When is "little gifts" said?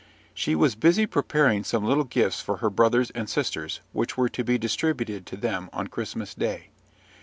1.85-2.41